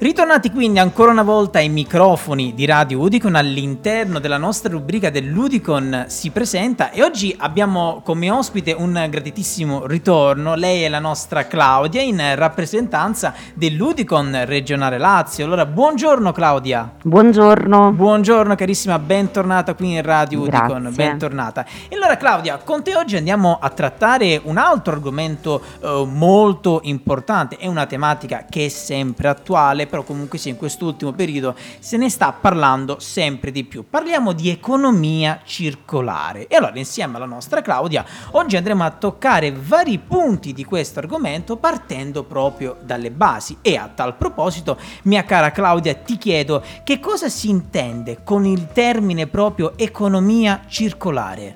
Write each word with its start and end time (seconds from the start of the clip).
Ritornati 0.00 0.52
quindi 0.52 0.78
ancora 0.78 1.10
una 1.10 1.24
volta 1.24 1.58
ai 1.58 1.68
microfoni 1.68 2.54
di 2.54 2.66
Radio 2.66 3.00
Udicon 3.00 3.34
all'interno 3.34 4.20
della 4.20 4.36
nostra 4.36 4.70
rubrica 4.70 5.10
dell'Udicon 5.10 6.04
si 6.06 6.30
presenta 6.30 6.92
e 6.92 7.02
oggi 7.02 7.34
abbiamo 7.36 8.00
come 8.04 8.30
ospite 8.30 8.70
un 8.70 9.08
gratitissimo 9.10 9.86
ritorno. 9.86 10.54
Lei 10.54 10.82
è 10.82 10.88
la 10.88 11.00
nostra 11.00 11.48
Claudia 11.48 12.00
in 12.00 12.22
rappresentanza 12.36 13.34
dell'Udicon 13.54 14.44
regionale 14.44 14.98
Lazio. 14.98 15.44
Allora, 15.44 15.66
buongiorno 15.66 16.30
Claudia. 16.30 16.92
Buongiorno. 17.02 17.90
Buongiorno 17.90 18.54
carissima, 18.54 19.00
bentornata 19.00 19.74
qui 19.74 19.94
in 19.94 20.02
Radio 20.02 20.42
Udicon, 20.42 20.82
Grazie. 20.82 21.06
bentornata. 21.08 21.66
E 21.88 21.96
allora 21.96 22.16
Claudia, 22.16 22.58
con 22.58 22.84
te 22.84 22.94
oggi 22.94 23.16
andiamo 23.16 23.58
a 23.60 23.68
trattare 23.70 24.40
un 24.44 24.58
altro 24.58 24.92
argomento 24.92 25.60
eh, 25.82 26.06
molto 26.08 26.78
importante, 26.84 27.56
è 27.56 27.66
una 27.66 27.86
tematica 27.86 28.46
che 28.48 28.66
è 28.66 28.68
sempre 28.68 29.26
attuale 29.26 29.86
però 29.88 30.02
comunque 30.02 30.38
sì, 30.38 30.50
in 30.50 30.56
quest'ultimo 30.56 31.12
periodo 31.12 31.54
se 31.78 31.96
ne 31.96 32.08
sta 32.08 32.32
parlando 32.32 32.98
sempre 33.00 33.50
di 33.50 33.64
più. 33.64 33.84
Parliamo 33.88 34.32
di 34.32 34.50
economia 34.50 35.40
circolare. 35.44 36.46
E 36.46 36.56
allora 36.56 36.78
insieme 36.78 37.16
alla 37.16 37.26
nostra 37.26 37.62
Claudia, 37.62 38.04
oggi 38.32 38.56
andremo 38.56 38.84
a 38.84 38.90
toccare 38.90 39.52
vari 39.52 39.98
punti 39.98 40.52
di 40.52 40.64
questo 40.64 40.98
argomento 40.98 41.56
partendo 41.56 42.22
proprio 42.24 42.76
dalle 42.82 43.10
basi. 43.10 43.58
E 43.62 43.76
a 43.76 43.90
tal 43.92 44.16
proposito, 44.16 44.78
mia 45.04 45.24
cara 45.24 45.50
Claudia, 45.50 45.94
ti 45.94 46.16
chiedo 46.16 46.62
che 46.84 47.00
cosa 47.00 47.28
si 47.28 47.48
intende 47.48 48.18
con 48.22 48.44
il 48.44 48.68
termine 48.72 49.26
proprio 49.26 49.76
economia 49.76 50.62
circolare? 50.68 51.54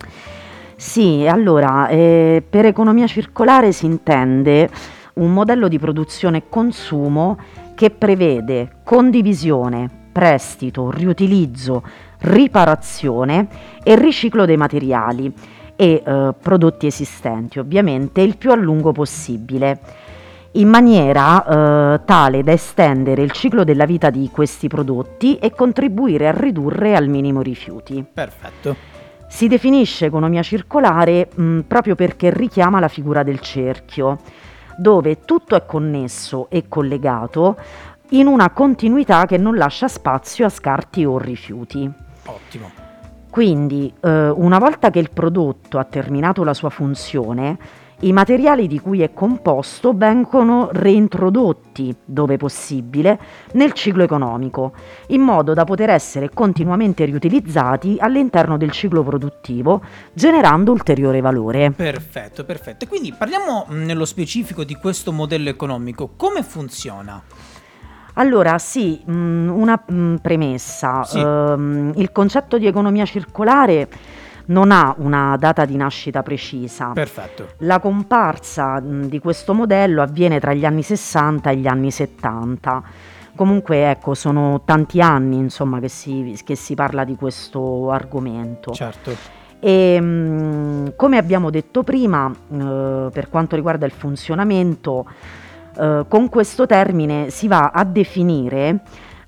Sì, 0.77 1.27
allora, 1.29 1.87
eh, 1.87 2.43
per 2.49 2.67
economia 2.67 3.07
circolare 3.07 3.71
si 3.71 3.87
intende 3.87 4.69
un 5.15 5.33
modello 5.33 5.69
di 5.69 5.79
produzione 5.79 6.39
e 6.39 6.43
consumo 6.49 7.39
che 7.75 7.91
prevede 7.91 8.77
condivisione, 8.85 9.89
prestito, 10.13 10.91
riutilizzo, 10.91 11.83
riparazione 12.21 13.49
e 13.83 13.97
riciclo 13.97 14.45
dei 14.45 14.57
materiali 14.57 15.33
e 15.75 16.03
eh, 16.05 16.35
prodotti 16.41 16.87
esistenti, 16.87 17.59
ovviamente, 17.59 18.21
il 18.21 18.37
più 18.37 18.53
a 18.53 18.55
lungo 18.55 18.93
possibile, 18.93 19.81
in 20.53 20.69
maniera 20.69 21.45
eh, 21.95 22.05
tale 22.05 22.43
da 22.43 22.53
estendere 22.53 23.23
il 23.23 23.33
ciclo 23.33 23.65
della 23.65 23.87
vita 23.87 24.11
di 24.11 24.29
questi 24.31 24.69
prodotti 24.69 25.39
e 25.39 25.51
contribuire 25.51 26.29
a 26.29 26.33
ridurre 26.33 26.95
al 26.95 27.09
minimo 27.09 27.41
i 27.41 27.45
rifiuti. 27.45 28.05
Perfetto. 28.13 28.77
Si 29.27 29.49
definisce 29.49 30.05
economia 30.07 30.43
circolare 30.43 31.31
mh, 31.35 31.61
proprio 31.61 31.95
perché 31.95 32.31
richiama 32.31 32.81
la 32.81 32.89
figura 32.89 33.23
del 33.23 33.41
cerchio, 33.41 34.19
dove 34.77 35.21
tutto 35.21 35.57
è 35.57 35.65
connesso 35.65 36.47
e 36.51 36.69
collegato 36.69 37.57
in 38.11 38.27
una 38.27 38.51
continuità 38.51 39.27
che 39.27 39.39
non 39.39 39.57
lascia 39.57 39.89
spazio 39.89 40.47
a 40.47 40.49
scarti 40.49 41.05
o 41.05 41.19
rifiuti. 41.19 41.91
Ottimo. 42.27 42.71
Quindi, 43.31 43.93
eh, 44.01 44.29
una 44.29 44.59
volta 44.59 44.91
che 44.91 44.99
il 44.99 45.09
prodotto 45.11 45.79
ha 45.79 45.85
terminato 45.85 46.45
la 46.45 46.53
sua 46.53 46.69
funzione, 46.69 47.59
i 48.03 48.13
materiali 48.13 48.67
di 48.67 48.81
cui 48.81 49.01
è 49.03 49.13
composto 49.13 49.93
vengono 49.95 50.69
reintrodotti, 50.73 51.95
dove 52.05 52.37
possibile, 52.37 53.19
nel 53.53 53.73
ciclo 53.73 54.03
economico, 54.03 54.73
in 55.09 55.21
modo 55.21 55.55
da 55.55 55.65
poter 55.65 55.91
essere 55.91 56.31
continuamente 56.31 57.05
riutilizzati 57.05 57.97
all'interno 57.99 58.57
del 58.57 58.73
ciclo 58.73 59.03
produttivo, 59.03 59.83
generando 60.13 60.73
ulteriore 60.73 61.21
valore. 61.21 61.71
Perfetto, 61.71 62.45
perfetto. 62.45 62.85
E 62.85 62.89
quindi 62.89 63.13
parliamo 63.17 63.67
mh, 63.69 63.75
nello 63.85 64.05
specifico 64.05 64.65
di 64.65 64.75
questo 64.75 65.13
modello 65.13 65.49
economico. 65.49 66.11
Come 66.17 66.43
funziona? 66.43 67.23
Allora, 68.15 68.59
sì, 68.59 69.01
mh, 69.05 69.13
una 69.49 69.81
mh, 69.87 70.17
premessa. 70.17 71.05
Sì. 71.05 71.19
Ehm, 71.19 71.93
il 71.97 72.11
concetto 72.11 72.59
di 72.59 72.67
economia 72.67 73.05
circolare 73.05 73.89
non 74.47 74.71
ha 74.71 74.95
una 74.99 75.37
data 75.39 75.65
di 75.65 75.77
nascita 75.77 76.23
precisa. 76.23 76.93
Perfetto. 76.93 77.49
La 77.59 77.79
comparsa 77.79 78.81
mh, 78.81 79.07
di 79.07 79.19
questo 79.19 79.55
modello 79.55 80.03
avviene 80.03 80.41
tra 80.41 80.53
gli 80.53 80.65
anni 80.65 80.83
60 80.83 81.51
e 81.51 81.57
gli 81.57 81.67
anni 81.67 81.91
70. 81.91 82.83
Comunque, 83.35 83.91
ecco, 83.91 84.15
sono 84.15 84.63
tanti 84.65 85.01
anni, 85.01 85.37
insomma, 85.37 85.81
che 85.81 85.89
si, 85.89 86.39
che 86.45 86.55
si 86.55 86.75
parla 86.75 87.05
di 87.05 87.17
questo 87.17 87.91
argomento. 87.91 88.73
Certo. 88.73 89.41
E 89.59 90.93
come 90.97 91.19
abbiamo 91.19 91.51
detto 91.51 91.83
prima, 91.83 92.29
eh, 92.31 93.09
per 93.13 93.29
quanto 93.31 93.55
riguarda 93.55 93.87
il 93.87 93.93
funzionamento, 93.93 95.07
eh, 95.79 96.05
con 96.09 96.29
questo 96.29 96.67
termine 96.67 97.31
si 97.31 97.47
va 97.47 97.71
a 97.73 97.85
definire 97.85 98.81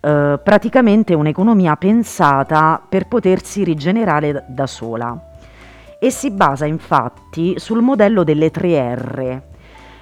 eh, 0.04 0.38
praticamente 0.42 1.14
un'economia 1.14 1.76
pensata 1.76 2.82
per 2.86 3.08
potersi 3.08 3.64
rigenerare 3.64 4.44
da- 4.48 4.66
sola 4.66 5.18
e 5.98 6.10
si 6.10 6.30
basa 6.30 6.66
infatti 6.66 7.58
sul 7.58 7.80
modello 7.80 8.22
delle 8.24 8.50
tre 8.50 8.94
R, 8.94 9.42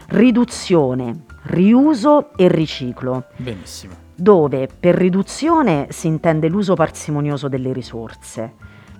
riduzione, 0.08 1.24
riuso 1.44 2.30
e 2.34 2.48
riciclo 2.48 3.26
Benissimo. 3.36 3.94
dove 4.14 4.68
per 4.78 4.96
riduzione 4.96 5.86
si 5.90 6.08
intende 6.08 6.48
l'uso 6.48 6.74
parsimonioso 6.74 7.46
delle 7.46 7.72
risorse, 7.72 8.52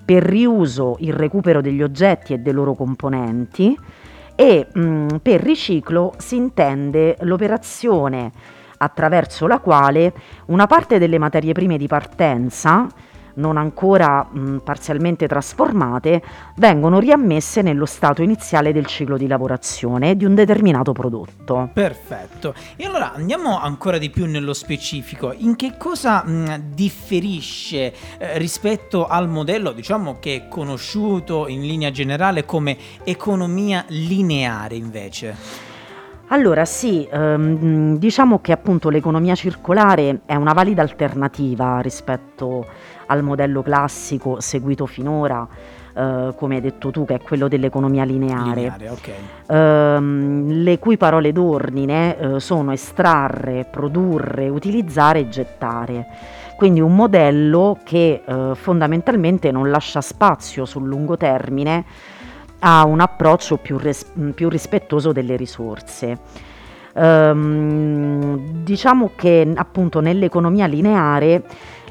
per 0.04 0.22
riuso 0.22 0.96
il 1.00 1.12
recupero 1.12 1.60
degli 1.60 1.82
oggetti 1.82 2.32
e 2.34 2.38
dei 2.38 2.52
loro 2.52 2.74
componenti 2.74 3.76
e 4.36 4.69
mh, 4.72 5.16
per 5.20 5.40
riciclo 5.40 6.14
si 6.19 6.36
intende 6.36 7.16
l'operazione 7.22 8.30
attraverso 8.82 9.47
la 9.47 9.60
quale 9.60 10.12
una 10.47 10.66
parte 10.66 10.98
delle 10.98 11.19
materie 11.19 11.53
prime 11.53 11.78
di 11.78 11.87
partenza, 11.87 12.87
non 13.34 13.56
ancora 13.56 14.28
mh, 14.31 14.59
parzialmente 14.59 15.26
trasformate, 15.26 16.22
vengono 16.56 16.98
riammesse 16.98 17.62
nello 17.62 17.87
stato 17.87 18.22
iniziale 18.22 18.72
del 18.72 18.87
ciclo 18.87 19.16
di 19.16 19.26
lavorazione 19.26 20.16
di 20.16 20.25
un 20.25 20.34
determinato 20.34 20.93
prodotto. 20.93 21.70
Perfetto. 21.72 22.54
E 22.76 22.84
allora 22.84 23.15
andiamo 23.15 23.59
ancora 23.59 23.98
di 23.98 24.10
più 24.10 24.26
nello 24.26 24.53
specifico. 24.53 25.32
In 25.34 25.56
che 25.56 25.76
cosa 25.78 26.22
mh, 26.25 26.72
differisce 26.75 27.94
eh, 28.19 28.38
rispetto 28.38 29.06
al 29.06 29.28
modello, 29.28 29.72
diciamo 29.72 30.19
che 30.19 30.34
è 30.37 30.49
conosciuto 30.49 31.49
in 31.49 31.62
linea 31.62 31.91
generale 31.91 32.44
come 32.44 32.76
economia 33.04 33.84
lineare 33.88 34.75
invece? 34.75 35.70
Allora 36.32 36.65
sì, 36.65 37.06
ehm, 37.12 37.98
diciamo 37.98 38.41
che 38.41 38.53
appunto 38.53 38.88
l'economia 38.88 39.34
circolare 39.34 40.22
è 40.25 40.34
una 40.34 40.54
valida 40.54 40.81
alternativa 40.81 41.81
rispetto 41.81 42.65
al 43.06 43.22
modello 43.22 43.60
classico 43.60 44.41
seguito 44.41 44.87
finora, 44.87 45.47
eh, 45.94 46.32
come 46.34 46.54
hai 46.54 46.62
detto 46.62 46.91
tu, 46.91 47.04
che 47.04 47.16
è 47.16 47.20
quello 47.20 47.48
dell'economia 47.48 48.04
lineare. 48.04 48.60
Lineare, 48.60 48.88
ok. 48.88 49.10
Ehm, 49.47 50.62
le 50.62 50.78
cui 50.78 50.97
parole 50.97 51.32
d'ordine 51.32 52.16
eh, 52.19 52.41
sono 52.41 52.72
estrarre, 52.72 53.66
produrre, 53.70 54.49
utilizzare 54.49 55.19
e 55.19 55.28
gettare. 55.28 56.06
Quindi 56.56 56.81
un 56.81 56.94
modello 56.94 57.78
che 57.84 58.22
eh, 58.25 58.54
fondamentalmente 58.54 59.50
non 59.50 59.69
lascia 59.69 60.00
spazio 60.00 60.64
sul 60.64 60.88
lungo 60.88 61.19
termine 61.19 61.84
a 62.65 62.84
un 62.84 63.00
approccio 63.00 63.56
più, 63.56 63.77
res- 63.77 64.12
più 64.34 64.49
rispettoso 64.49 65.12
delle 65.12 65.37
risorse. 65.37 66.19
Ehm, 66.95 68.62
diciamo 68.62 69.12
che 69.17 69.50
appunto 69.55 70.00
nell'economia 70.00 70.67
lineare 70.67 71.43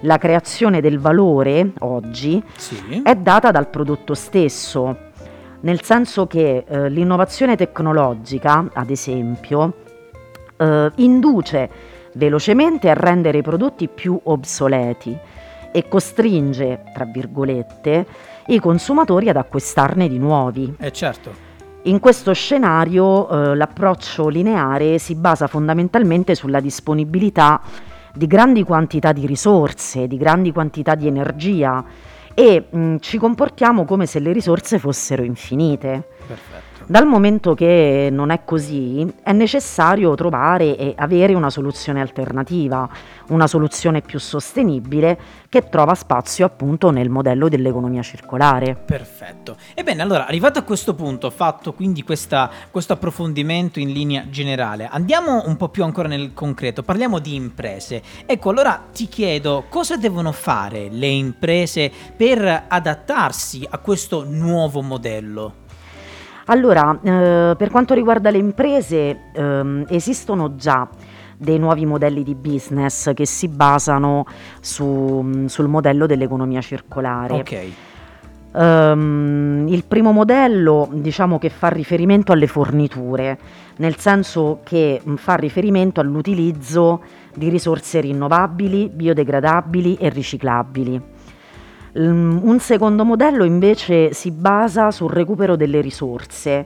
la 0.01 0.17
creazione 0.17 0.79
del 0.81 0.99
valore 0.99 1.71
oggi 1.79 2.41
Sì. 2.55 3.01
è 3.03 3.15
data 3.15 3.51
dal 3.51 3.67
prodotto 3.67 4.13
stesso, 4.13 4.97
nel 5.61 5.81
senso 5.83 6.25
che 6.27 6.63
eh, 6.67 6.89
l'innovazione 6.89 7.55
tecnologica, 7.55 8.67
ad 8.73 8.89
esempio, 8.89 9.73
eh, 10.57 10.91
induce 10.95 11.69
velocemente 12.13 12.89
a 12.89 12.93
rendere 12.93 13.37
i 13.39 13.41
prodotti 13.43 13.87
più 13.87 14.19
obsoleti 14.23 15.17
e 15.71 15.87
costringe, 15.87 16.83
tra 16.93 17.05
virgolette, 17.05 18.05
i 18.47 18.59
consumatori 18.59 19.29
ad 19.29 19.37
acquistarne 19.37 20.07
di 20.07 20.17
nuovi. 20.17 20.73
Eh 20.77 20.91
certo. 20.91 21.49
In 21.83 21.99
questo 21.99 22.33
scenario 22.33 23.27
eh, 23.27 23.55
l'approccio 23.55 24.27
lineare 24.27 24.99
si 24.99 25.15
basa 25.15 25.47
fondamentalmente 25.47 26.35
sulla 26.35 26.59
disponibilità 26.59 27.59
di 28.13 28.27
grandi 28.27 28.63
quantità 28.63 29.11
di 29.11 29.25
risorse, 29.25 30.07
di 30.07 30.17
grandi 30.17 30.51
quantità 30.51 30.95
di 30.95 31.07
energia 31.07 31.83
e 32.33 32.67
mh, 32.69 32.97
ci 32.97 33.17
comportiamo 33.17 33.85
come 33.85 34.05
se 34.05 34.19
le 34.19 34.31
risorse 34.31 34.77
fossero 34.77 35.23
infinite. 35.23 36.07
Perfetto. 36.27 36.70
Dal 36.91 37.07
momento 37.07 37.53
che 37.53 38.09
non 38.11 38.31
è 38.31 38.43
così, 38.43 39.09
è 39.23 39.31
necessario 39.31 40.13
trovare 40.13 40.75
e 40.75 40.93
avere 40.97 41.33
una 41.33 41.49
soluzione 41.49 42.01
alternativa, 42.01 42.89
una 43.29 43.47
soluzione 43.47 44.01
più 44.01 44.19
sostenibile 44.19 45.17
che 45.47 45.69
trova 45.69 45.95
spazio 45.95 46.45
appunto 46.45 46.89
nel 46.89 47.07
modello 47.07 47.47
dell'economia 47.47 48.01
circolare. 48.01 48.75
Perfetto. 48.75 49.55
Ebbene, 49.73 50.01
allora, 50.01 50.27
arrivato 50.27 50.59
a 50.59 50.63
questo 50.63 50.93
punto, 50.93 51.29
fatto 51.29 51.71
quindi 51.71 52.03
questa, 52.03 52.51
questo 52.69 52.91
approfondimento 52.91 53.79
in 53.79 53.93
linea 53.93 54.25
generale, 54.29 54.89
andiamo 54.91 55.43
un 55.45 55.55
po' 55.55 55.69
più 55.69 55.85
ancora 55.85 56.09
nel 56.09 56.33
concreto, 56.33 56.83
parliamo 56.83 57.19
di 57.19 57.35
imprese. 57.35 58.01
Ecco, 58.25 58.49
allora 58.49 58.87
ti 58.91 59.07
chiedo 59.07 59.63
cosa 59.69 59.95
devono 59.95 60.33
fare 60.33 60.89
le 60.89 61.07
imprese 61.07 61.89
per 62.17 62.65
adattarsi 62.67 63.65
a 63.69 63.77
questo 63.77 64.25
nuovo 64.27 64.81
modello? 64.81 65.60
Allora, 66.51 66.99
eh, 67.01 67.55
per 67.55 67.69
quanto 67.69 67.93
riguarda 67.93 68.29
le 68.29 68.37
imprese, 68.37 69.31
ehm, 69.31 69.85
esistono 69.87 70.57
già 70.57 70.87
dei 71.37 71.57
nuovi 71.57 71.85
modelli 71.85 72.23
di 72.23 72.35
business 72.35 73.13
che 73.13 73.25
si 73.25 73.47
basano 73.47 74.25
su, 74.59 75.45
sul 75.45 75.67
modello 75.67 76.05
dell'economia 76.05 76.59
circolare. 76.59 77.33
Ok. 77.35 77.65
Um, 78.51 79.65
il 79.69 79.85
primo 79.85 80.11
modello 80.11 80.89
diciamo 80.91 81.39
che 81.39 81.47
fa 81.47 81.69
riferimento 81.69 82.33
alle 82.33 82.47
forniture, 82.47 83.39
nel 83.77 83.95
senso 83.95 84.59
che 84.63 85.01
fa 85.15 85.35
riferimento 85.35 86.01
all'utilizzo 86.01 87.01
di 87.33 87.47
risorse 87.47 88.01
rinnovabili, 88.01 88.89
biodegradabili 88.89 89.95
e 89.95 90.09
riciclabili. 90.09 91.01
Un 91.93 92.57
secondo 92.59 93.03
modello 93.03 93.43
invece 93.43 94.13
si 94.13 94.31
basa 94.31 94.91
sul 94.91 95.11
recupero 95.11 95.55
delle 95.55 95.81
risorse. 95.81 96.65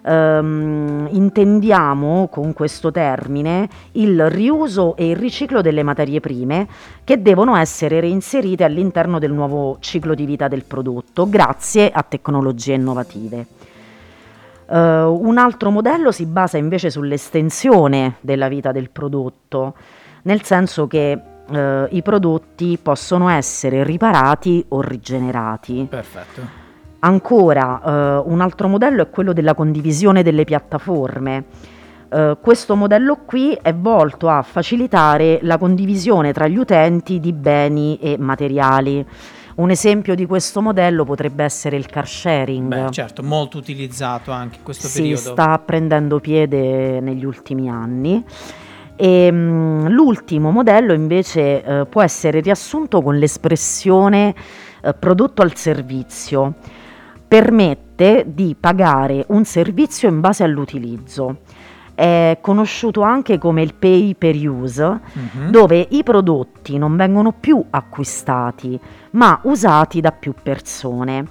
Um, 0.00 1.06
intendiamo 1.10 2.28
con 2.28 2.54
questo 2.54 2.90
termine 2.90 3.68
il 3.92 4.30
riuso 4.30 4.96
e 4.96 5.10
il 5.10 5.16
riciclo 5.16 5.60
delle 5.60 5.82
materie 5.82 6.20
prime 6.20 6.66
che 7.04 7.20
devono 7.20 7.56
essere 7.56 8.00
reinserite 8.00 8.64
all'interno 8.64 9.18
del 9.18 9.32
nuovo 9.32 9.76
ciclo 9.80 10.14
di 10.14 10.24
vita 10.24 10.48
del 10.48 10.64
prodotto 10.64 11.28
grazie 11.28 11.90
a 11.90 12.02
tecnologie 12.02 12.74
innovative. 12.74 13.46
Uh, 14.66 14.76
un 14.76 15.36
altro 15.36 15.70
modello 15.70 16.10
si 16.10 16.24
basa 16.24 16.56
invece 16.56 16.90
sull'estensione 16.90 18.16
della 18.20 18.48
vita 18.48 18.72
del 18.72 18.90
prodotto, 18.90 19.74
nel 20.22 20.42
senso 20.42 20.86
che 20.86 21.20
eh, 21.50 21.88
i 21.90 22.02
prodotti 22.02 22.78
possono 22.80 23.28
essere 23.28 23.84
riparati 23.84 24.64
o 24.68 24.80
rigenerati. 24.80 25.86
Perfetto. 25.88 26.66
Ancora, 27.00 27.80
eh, 27.82 28.22
un 28.26 28.40
altro 28.40 28.68
modello 28.68 29.02
è 29.02 29.10
quello 29.10 29.32
della 29.32 29.54
condivisione 29.54 30.22
delle 30.22 30.44
piattaforme. 30.44 31.44
Eh, 32.10 32.36
questo 32.40 32.74
modello 32.74 33.18
qui 33.24 33.56
è 33.60 33.74
volto 33.74 34.28
a 34.28 34.42
facilitare 34.42 35.38
la 35.42 35.58
condivisione 35.58 36.32
tra 36.32 36.46
gli 36.48 36.56
utenti 36.56 37.20
di 37.20 37.32
beni 37.32 37.98
e 38.00 38.16
materiali. 38.18 39.06
Un 39.56 39.70
esempio 39.70 40.14
di 40.14 40.24
questo 40.24 40.62
modello 40.62 41.04
potrebbe 41.04 41.42
essere 41.42 41.76
il 41.76 41.86
car 41.86 42.06
sharing. 42.06 42.68
Beh, 42.68 42.90
certo, 42.92 43.24
molto 43.24 43.58
utilizzato 43.58 44.30
anche 44.30 44.58
in 44.58 44.62
questo 44.62 44.86
si 44.86 45.00
periodo. 45.00 45.20
sta 45.20 45.58
prendendo 45.58 46.20
piede 46.20 47.00
negli 47.00 47.24
ultimi 47.24 47.68
anni. 47.68 48.24
E, 49.00 49.30
mh, 49.30 49.90
l'ultimo 49.90 50.50
modello 50.50 50.92
invece 50.92 51.62
eh, 51.62 51.86
può 51.86 52.02
essere 52.02 52.40
riassunto 52.40 53.00
con 53.00 53.16
l'espressione 53.16 54.34
eh, 54.82 54.92
prodotto 54.92 55.40
al 55.42 55.54
servizio. 55.54 56.54
Permette 57.28 58.24
di 58.26 58.56
pagare 58.58 59.24
un 59.28 59.44
servizio 59.44 60.08
in 60.08 60.20
base 60.20 60.42
all'utilizzo. 60.42 61.38
È 61.94 62.38
conosciuto 62.40 63.02
anche 63.02 63.38
come 63.38 63.60
il 63.62 63.74
pay 63.74 64.14
per 64.14 64.34
use, 64.36 65.00
Mhm. 65.12 65.50
dove 65.50 65.86
i 65.90 66.02
prodotti 66.02 66.78
non 66.78 66.96
vengono 66.96 67.32
più 67.32 67.62
acquistati, 67.70 68.78
ma 69.12 69.38
usati 69.42 70.00
da 70.00 70.12
più 70.12 70.32
persone. 70.42 71.26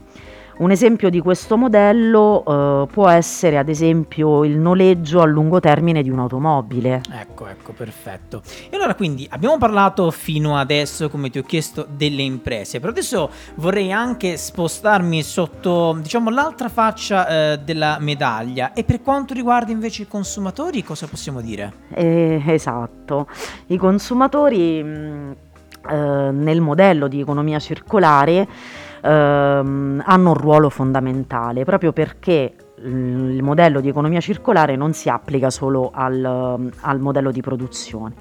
Un 0.59 0.71
esempio 0.71 1.12
di 1.12 1.19
questo 1.19 1.56
modello 1.56 2.44
eh, 2.44 2.88
può 2.92 3.07
essere 3.09 3.59
ad 3.59 3.69
esempio 3.69 4.44
il 4.44 4.57
noleggio 4.57 5.21
a 5.21 5.25
lungo 5.25 5.59
termine 5.59 6.01
di 6.01 6.09
un'automobile. 6.09 7.01
Ecco, 7.12 7.45
ecco, 7.45 7.74
perfetto. 7.74 8.42
E 8.69 8.75
allora 8.75 8.95
quindi 8.95 9.27
abbiamo 9.30 9.59
parlato 9.59 10.09
fino 10.09 10.57
adesso, 10.57 11.09
come 11.09 11.30
ti 11.30 11.38
ho 11.38 11.44
chiesto, 11.44 11.86
delle 11.88 12.24
imprese, 12.24 12.80
però 12.80 12.92
adesso 12.92 13.30
vorrei 13.56 13.92
anche 13.92 14.36
spostarmi 14.36 15.21
sotto, 15.21 15.95
diciamo, 16.01 16.31
l'altra 16.31 16.69
faccia 16.69 17.27
eh, 17.27 17.59
della 17.59 17.98
medaglia. 18.00 18.74
E 18.74 18.83
per 18.83 19.04
quanto 19.04 19.36
riguarda 19.36 19.71
invece 19.71 20.04
i 20.04 20.07
consumatori, 20.07 20.83
cosa 20.83 21.06
possiamo 21.06 21.39
dire? 21.39 21.71
Eh, 21.94 22.42
esatto, 22.48 23.27
i 23.68 23.77
consumatori 23.77 24.81
mh, 24.81 24.88
eh, 24.88 25.47
nel 25.95 26.62
modello 26.62 27.07
di 27.07 27.19
economia 27.19 27.60
circolare 27.60 28.48
ehm, 29.01 30.04
hanno 30.06 30.30
un 30.30 30.36
ruolo 30.36 30.69
fondamentale 30.69 31.63
proprio 31.63 31.94
perché 31.94 32.54
l- 32.75 33.36
il 33.36 33.44
modello 33.44 33.80
di 33.80 33.89
economia 33.89 34.19
circolare 34.19 34.75
non 34.75 34.94
si 34.94 35.10
applica 35.10 35.50
solo 35.50 35.92
al, 35.94 36.69
al 36.81 37.00
modello 37.00 37.31
di 37.31 37.42
produzione. 37.42 38.13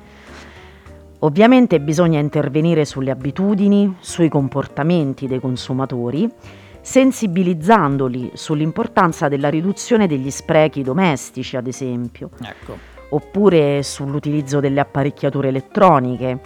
Ovviamente 1.21 1.81
bisogna 1.81 2.21
intervenire 2.21 2.85
sulle 2.85 3.11
abitudini, 3.11 3.97
sui 4.01 4.29
comportamenti 4.29 5.27
dei 5.27 5.41
consumatori, 5.41 6.31
sensibilizzandoli 6.83 8.33
sull'importanza 8.35 9.27
della 9.27 9.49
riduzione 9.49 10.07
degli 10.07 10.31
sprechi 10.31 10.83
domestici, 10.83 11.57
ad 11.57 11.67
esempio, 11.67 12.31
Ecco. 12.41 12.77
oppure 13.09 13.83
sull'utilizzo 13.83 14.61
delle 14.61 14.81
apparecchiature 14.81 15.49
elettroniche 15.49 16.39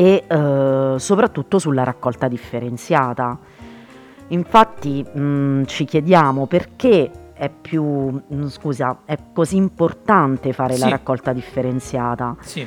e 0.00 0.24
eh, 0.26 0.94
soprattutto 0.96 1.58
sulla 1.58 1.84
raccolta 1.84 2.26
differenziata. 2.26 3.38
Infatti 4.28 5.02
mh, 5.04 5.64
ci 5.66 5.84
chiediamo 5.84 6.46
perché 6.46 7.10
è 7.34 7.50
più, 7.50 7.84
mh, 7.84 8.46
scusa, 8.46 9.00
è 9.04 9.18
così 9.34 9.56
importante 9.56 10.54
fare 10.54 10.78
la 10.78 10.84
Sì. 10.86 10.90
raccolta 10.90 11.34
differenziata, 11.34 12.34
Sì, 12.40 12.66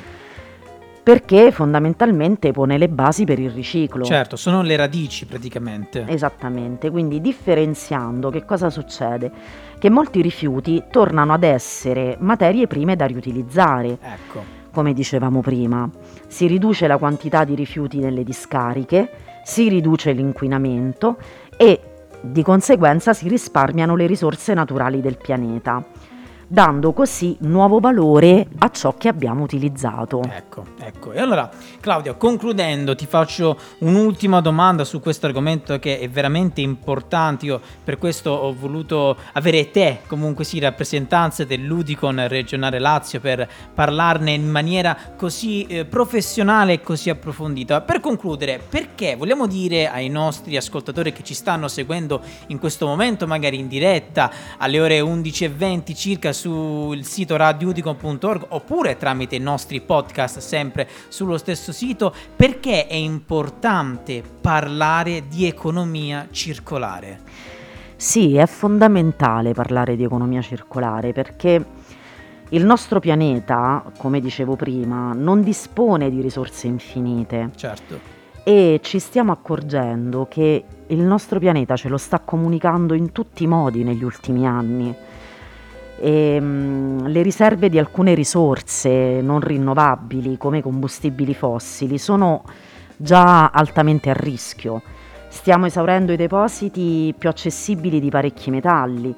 perché 1.02 1.50
fondamentalmente 1.50 2.52
pone 2.52 2.78
le 2.78 2.88
basi 2.88 3.24
per 3.24 3.40
il 3.40 3.50
riciclo. 3.50 4.04
certo, 4.04 4.36
sono 4.36 4.62
le 4.62 4.76
radici 4.76 5.26
praticamente. 5.26 6.04
Esattamente, 6.06 6.88
quindi 6.90 7.20
differenziando 7.20 8.30
che 8.30 8.44
cosa 8.44 8.70
succede? 8.70 9.30
Che 9.76 9.90
molti 9.90 10.22
rifiuti 10.22 10.84
tornano 10.88 11.32
ad 11.32 11.42
essere 11.42 12.16
materie 12.20 12.68
prime 12.68 12.94
da 12.94 13.06
riutilizzare, 13.06 13.98
Ecco, 14.00 14.62
come 14.74 14.92
dicevamo 14.92 15.40
prima. 15.40 15.88
Si 16.26 16.46
riduce 16.46 16.86
la 16.86 16.98
quantità 16.98 17.44
di 17.44 17.54
rifiuti 17.54 18.00
nelle 18.00 18.24
discariche, 18.24 19.10
si 19.44 19.68
riduce 19.68 20.12
l'inquinamento 20.12 21.16
e 21.56 21.80
di 22.20 22.42
conseguenza 22.42 23.12
si 23.12 23.28
risparmiano 23.28 23.94
le 23.94 24.06
risorse 24.06 24.52
naturali 24.52 25.00
del 25.00 25.16
pianeta, 25.16 25.82
dando 26.54 26.92
così 26.92 27.36
nuovo 27.40 27.80
valore 27.80 28.46
a 28.58 28.70
ciò 28.70 28.94
che 28.96 29.08
abbiamo 29.08 29.42
utilizzato. 29.42 30.22
ecco, 30.22 30.64
ecco. 30.78 31.10
E 31.10 31.18
allora, 31.18 31.50
Claudia, 31.80 32.14
concludendo, 32.14 32.94
ti 32.94 33.06
faccio 33.06 33.58
un'ultima 33.78 34.40
domanda 34.40 34.84
su 34.84 35.00
questo 35.00 35.26
argomento 35.26 35.80
che 35.80 35.98
è 35.98 36.08
veramente 36.08 36.60
importante. 36.60 37.46
Io 37.46 37.60
per 37.82 37.98
questo 37.98 38.30
ho 38.30 38.54
voluto 38.54 39.16
avere 39.32 39.72
te, 39.72 40.02
comunque 40.06 40.44
sì, 40.44 40.60
rappresentanza 40.60 41.44
dell'Udicon 41.44 42.28
regionale 42.28 42.78
Lazio, 42.78 43.18
per 43.18 43.48
parlarne 43.74 44.30
in 44.30 44.48
maniera 44.48 44.96
così 45.16 45.66
eh, 45.66 45.84
professionale 45.84 46.74
e 46.74 46.80
così 46.80 47.10
approfondita. 47.10 47.80
Per 47.80 47.98
concludere, 47.98 48.60
perché 48.66 49.16
vogliamo 49.16 49.48
dire 49.48 49.90
ai 49.90 50.08
nostri 50.08 50.56
ascoltatori 50.56 51.12
che 51.12 51.24
ci 51.24 51.34
stanno 51.34 51.66
seguendo 51.66 52.22
in 52.46 52.60
questo 52.60 52.86
momento, 52.86 53.26
magari 53.26 53.58
in 53.58 53.66
diretta, 53.66 54.30
alle 54.58 54.78
ore 54.78 55.00
11.20 55.00 55.96
circa 55.96 56.32
sul 56.44 57.02
sito 57.04 57.36
radioudicon.org 57.36 58.46
oppure 58.48 58.98
tramite 58.98 59.36
i 59.36 59.40
nostri 59.40 59.80
podcast 59.80 60.40
sempre 60.40 60.86
sullo 61.08 61.38
stesso 61.38 61.72
sito, 61.72 62.14
perché 62.36 62.86
è 62.86 62.94
importante 62.94 64.22
parlare 64.42 65.26
di 65.26 65.46
economia 65.46 66.28
circolare. 66.30 67.20
Sì, 67.96 68.36
è 68.36 68.44
fondamentale 68.44 69.54
parlare 69.54 69.96
di 69.96 70.04
economia 70.04 70.42
circolare 70.42 71.12
perché 71.12 71.64
il 72.50 72.64
nostro 72.66 73.00
pianeta, 73.00 73.82
come 73.96 74.20
dicevo 74.20 74.54
prima, 74.54 75.14
non 75.14 75.42
dispone 75.42 76.10
di 76.10 76.20
risorse 76.20 76.66
infinite 76.66 77.52
Certo, 77.56 77.98
e 78.44 78.80
ci 78.82 78.98
stiamo 78.98 79.32
accorgendo 79.32 80.26
che 80.28 80.62
il 80.88 81.00
nostro 81.00 81.38
pianeta 81.38 81.74
ce 81.74 81.88
lo 81.88 81.96
sta 81.96 82.18
comunicando 82.18 82.92
in 82.92 83.12
tutti 83.12 83.44
i 83.44 83.46
modi 83.46 83.82
negli 83.82 84.04
ultimi 84.04 84.46
anni. 84.46 84.94
E, 85.98 86.38
mm, 86.40 87.06
le 87.06 87.22
riserve 87.22 87.68
di 87.68 87.78
alcune 87.78 88.14
risorse 88.14 89.20
non 89.20 89.40
rinnovabili 89.40 90.36
come 90.36 90.62
combustibili 90.62 91.34
fossili 91.34 91.98
sono 91.98 92.44
già 92.96 93.48
altamente 93.48 94.10
a 94.10 94.14
rischio. 94.14 94.82
Stiamo 95.28 95.66
esaurendo 95.66 96.12
i 96.12 96.16
depositi 96.16 97.14
più 97.16 97.28
accessibili 97.28 98.00
di 98.00 98.10
parecchi 98.10 98.50
metalli 98.50 99.14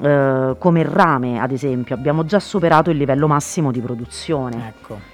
eh, 0.00 0.56
come 0.58 0.80
il 0.80 0.86
rame, 0.86 1.38
ad 1.38 1.52
esempio, 1.52 1.94
abbiamo 1.94 2.24
già 2.24 2.40
superato 2.40 2.90
il 2.90 2.96
livello 2.96 3.28
massimo 3.28 3.70
di 3.70 3.80
produzione. 3.80 4.74
Ecco. 4.76 5.11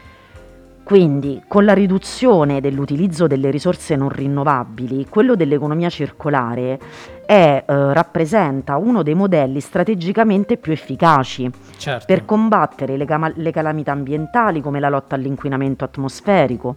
Quindi, 0.89 1.43
con 1.47 1.67
la 1.67 1.75
riduzione 1.75 2.63
dell'utilizzo 2.63 3.27
delle 3.27 3.51
risorse 3.51 3.95
non 3.95 4.09
rinnovabili, 4.09 5.07
quello 5.07 5.35
dell'economia 5.35 5.91
circolare 5.91 6.79
è, 7.27 7.63
eh, 7.67 7.93
rappresenta 7.93 8.79
uno 8.79 9.03
dei 9.03 9.13
modelli 9.13 9.61
strategicamente 9.61 10.57
più 10.57 10.73
efficaci 10.73 11.51
Certo. 11.77 12.07
per 12.07 12.25
combattere 12.25 12.97
le, 12.97 13.05
cama- 13.05 13.31
le 13.35 13.51
calamità 13.51 13.93
ambientali 13.93 14.63
come 14.63 14.81
la 14.81 14.89
lotta 14.89 15.15
all'inquinamento 15.15 15.85
atmosferico, 15.85 16.75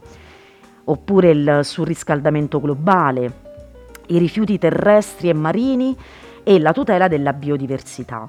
oppure 0.84 1.30
il 1.30 1.60
surriscaldamento 1.64 2.60
globale, 2.60 3.34
i 4.08 4.18
rifiuti 4.18 4.58
terrestri 4.58 5.30
e 5.30 5.34
marini 5.34 5.96
e 6.44 6.60
la 6.60 6.74
tutela 6.74 7.08
della 7.08 7.32
biodiversità, 7.32 8.28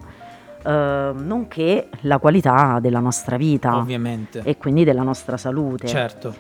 eh, 0.65 1.13
nonché 1.15 1.89
la 2.01 2.19
qualità 2.19 2.79
della 2.81 3.01
nostra 3.01 3.37
vita 3.37 3.77
Ovviamente. 3.77 4.43
e 4.45 4.57
quindi 4.57 4.85
della 4.85 5.03
nostra 5.03 5.37
salute. 5.37 5.87
Certo. 5.87 6.35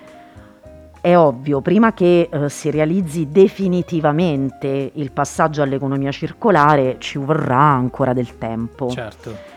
È 1.01 1.17
ovvio, 1.17 1.61
prima 1.61 1.93
che 1.93 2.29
eh, 2.31 2.49
si 2.49 2.71
realizzi 2.71 3.29
definitivamente 3.29 4.93
il 4.95 5.11
passaggio 5.11 5.63
all'economia 5.63 6.13
circolare 6.13 6.97
ci 6.99 7.19
vorrà 7.19 7.59
ancora 7.59 8.13
del 8.13 8.39
tempo. 8.39 8.89
Certo. 8.89 9.51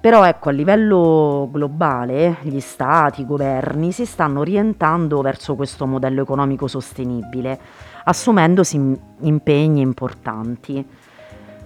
Però 0.00 0.24
ecco, 0.24 0.48
a 0.48 0.52
livello 0.52 1.46
globale 1.52 2.38
gli 2.40 2.60
stati, 2.60 3.20
i 3.20 3.26
governi 3.26 3.92
si 3.92 4.06
stanno 4.06 4.40
orientando 4.40 5.20
verso 5.20 5.54
questo 5.54 5.84
modello 5.84 6.22
economico 6.22 6.66
sostenibile, 6.66 7.60
assumendosi 8.04 8.76
im- 8.76 8.98
impegni 9.20 9.82
importanti. 9.82 10.82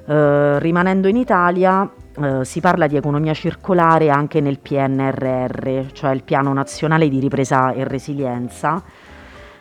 Eh, 0.07 0.59
rimanendo 0.59 1.07
in 1.07 1.15
Italia, 1.17 1.89
eh, 2.23 2.45
si 2.45 2.61
parla 2.61 2.87
di 2.87 2.97
economia 2.97 3.35
circolare 3.35 4.11
anche 4.11 4.41
nel 4.41 4.59
PNRR, 4.61 5.87
cioè 5.93 6.13
il 6.13 6.23
Piano 6.23 6.53
Nazionale 6.53 7.09
di 7.09 7.19
Ripresa 7.19 7.73
e 7.73 7.85
Resilienza, 7.85 8.83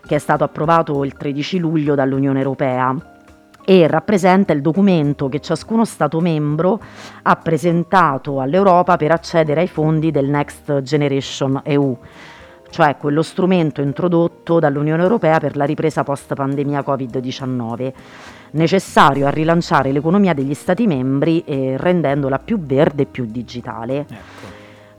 che 0.05 0.15
è 0.15 0.19
stato 0.19 0.43
approvato 0.43 1.03
il 1.03 1.13
13 1.13 1.59
luglio 1.59 1.95
dall'Unione 1.95 2.39
Europea 2.39 2.95
e 3.65 3.87
rappresenta 3.87 4.53
il 4.53 4.61
documento 4.61 5.29
che 5.29 5.39
ciascuno 5.39 5.85
Stato 5.85 6.19
membro 6.19 6.81
ha 7.21 7.35
presentato 7.37 8.41
all'Europa 8.41 8.97
per 8.97 9.11
accedere 9.11 9.61
ai 9.61 9.67
fondi 9.67 10.11
del 10.11 10.27
Next 10.27 10.81
Generation 10.81 11.61
EU, 11.63 11.97
cioè 12.69 12.97
quello 12.97 13.21
strumento 13.21 13.81
introdotto 13.81 14.59
dall'Unione 14.59 15.01
Europea 15.01 15.39
per 15.39 15.55
la 15.55 15.65
ripresa 15.65 16.03
post-pandemia 16.03 16.83
Covid-19, 16.85 17.93
necessario 18.53 19.27
a 19.27 19.29
rilanciare 19.29 19.91
l'economia 19.91 20.33
degli 20.33 20.53
Stati 20.53 20.87
membri 20.87 21.43
e 21.45 21.75
rendendola 21.77 22.39
più 22.39 22.59
verde 22.59 23.03
e 23.03 23.05
più 23.05 23.25
digitale. 23.25 23.99
Ecco. 23.99 24.51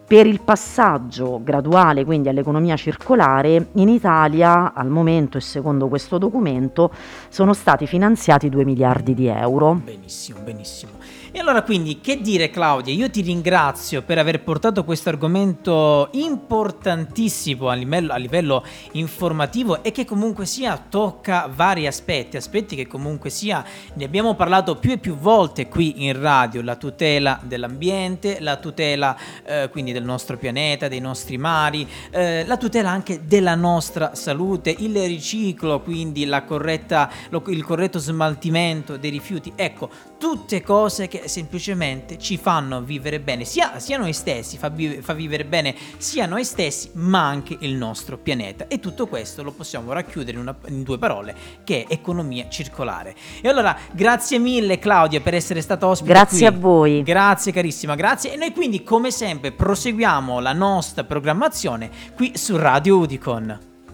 Per 0.06 0.26
il 0.26 0.42
passaggio 0.42 1.40
graduale 1.42 2.04
quindi 2.04 2.28
all'economia 2.28 2.76
circolare, 2.76 3.68
in 3.72 3.88
Italia 3.88 4.74
al 4.74 4.88
momento 4.88 5.38
e 5.38 5.40
secondo 5.40 5.88
questo 5.88 6.18
documento 6.18 6.92
sono 7.30 7.54
stati 7.54 7.86
finanziati 7.86 8.50
2 8.50 8.64
miliardi 8.66 9.14
di 9.14 9.26
euro. 9.26 9.80
Benissimo, 9.82 10.40
benissimo. 10.40 10.92
E 11.36 11.40
allora 11.40 11.62
quindi 11.62 12.00
che 12.00 12.20
dire 12.20 12.48
Claudia? 12.48 12.94
Io 12.94 13.10
ti 13.10 13.20
ringrazio 13.20 14.02
per 14.02 14.18
aver 14.18 14.44
portato 14.44 14.84
questo 14.84 15.08
argomento 15.08 16.08
importantissimo 16.12 17.68
a 17.68 17.74
livello, 17.74 18.12
a 18.12 18.16
livello 18.18 18.64
informativo 18.92 19.82
e 19.82 19.90
che 19.90 20.04
comunque 20.04 20.46
sia 20.46 20.80
tocca 20.88 21.50
vari 21.52 21.88
aspetti, 21.88 22.36
aspetti 22.36 22.76
che 22.76 22.86
comunque 22.86 23.30
sia 23.30 23.64
ne 23.94 24.04
abbiamo 24.04 24.36
parlato 24.36 24.76
più 24.76 24.92
e 24.92 24.98
più 24.98 25.16
volte 25.16 25.66
qui 25.66 26.04
in 26.06 26.20
radio, 26.20 26.62
la 26.62 26.76
tutela 26.76 27.40
dell'ambiente, 27.42 28.38
la 28.38 28.54
tutela 28.58 29.16
eh, 29.44 29.68
quindi 29.72 29.90
del 29.90 30.04
nostro 30.04 30.36
pianeta, 30.36 30.86
dei 30.86 31.00
nostri 31.00 31.36
mari, 31.36 31.84
eh, 32.10 32.46
la 32.46 32.56
tutela 32.56 32.90
anche 32.90 33.26
della 33.26 33.56
nostra 33.56 34.14
salute, 34.14 34.72
il 34.78 34.96
riciclo, 35.02 35.80
quindi 35.80 36.30
corretta, 36.46 37.10
lo- 37.30 37.42
il 37.48 37.64
corretto 37.64 37.98
smaltimento 37.98 38.96
dei 38.96 39.10
rifiuti. 39.10 39.52
Ecco, 39.56 39.90
tutte 40.16 40.62
cose 40.62 41.08
che 41.08 41.22
semplicemente 41.28 42.18
ci 42.18 42.36
fanno 42.36 42.82
vivere 42.82 43.20
bene, 43.20 43.44
sia, 43.44 43.78
sia 43.78 43.96
noi 43.98 44.12
stessi, 44.12 44.56
fa, 44.58 44.68
vi- 44.68 45.00
fa 45.02 45.12
vivere 45.12 45.44
bene 45.44 45.74
sia 45.98 46.26
noi 46.26 46.44
stessi, 46.44 46.90
ma 46.94 47.26
anche 47.26 47.56
il 47.60 47.74
nostro 47.74 48.16
pianeta. 48.18 48.66
E 48.68 48.80
tutto 48.80 49.06
questo 49.06 49.42
lo 49.42 49.52
possiamo 49.52 49.92
racchiudere 49.92 50.36
in, 50.36 50.42
una- 50.42 50.56
in 50.68 50.82
due 50.82 50.98
parole, 50.98 51.34
che 51.64 51.84
è 51.88 51.92
economia 51.92 52.48
circolare. 52.48 53.14
E 53.40 53.48
allora, 53.48 53.76
grazie 53.92 54.38
mille 54.38 54.78
Claudia 54.78 55.20
per 55.20 55.34
essere 55.34 55.60
stata 55.60 55.86
ospite 55.86 56.12
Grazie 56.12 56.48
qui. 56.48 56.56
a 56.56 56.60
voi. 56.60 57.02
Grazie 57.02 57.52
carissima, 57.52 57.94
grazie. 57.94 58.32
E 58.32 58.36
noi 58.36 58.52
quindi 58.52 58.82
come 58.82 59.10
sempre 59.10 59.52
proseguiamo 59.52 60.40
la 60.40 60.52
nostra 60.52 61.04
programmazione 61.04 61.90
qui 62.14 62.32
su 62.36 62.56
Radio 62.56 62.98
Udicon. 62.98 63.72